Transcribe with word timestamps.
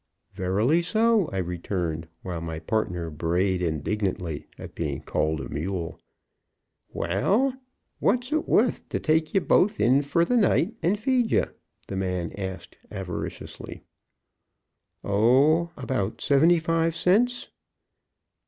"Verily 0.31 0.81
so," 0.81 1.27
I 1.31 1.37
returned, 1.37 2.07
while 2.23 2.41
my 2.41 2.57
partner 2.57 3.11
brayed 3.11 3.61
indignantly 3.61 4.47
at 4.57 4.73
being 4.73 5.01
called 5.01 5.39
a 5.41 5.47
mule. 5.47 5.99
"Wall, 6.91 7.53
what's 7.99 8.31
it 8.31 8.47
wuth 8.49 8.89
to 8.89 8.99
take 8.99 9.35
you 9.35 9.41
both 9.41 9.79
in 9.79 10.01
fer 10.01 10.25
the 10.25 10.37
night 10.37 10.73
and 10.81 10.97
feed 10.99 11.31
ye?" 11.31 11.43
the 11.85 11.95
man 11.97 12.31
asked, 12.35 12.79
avariciously. 12.89 13.83
"Oh, 15.03 15.69
about 15.77 16.19
seventy 16.19 16.57
five 16.57 16.95
cents." 16.95 17.49